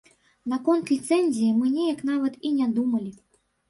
Наконт 0.53 0.85
ліцэнзіі 0.93 1.53
мы 1.61 1.65
неяк 1.77 2.05
нават 2.13 2.43
і 2.47 2.57
не 2.59 2.75
думалі. 2.83 3.19